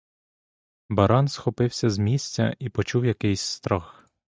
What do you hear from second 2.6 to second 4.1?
почув якийсь страх.